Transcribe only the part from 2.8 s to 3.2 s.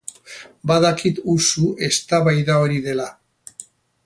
dela.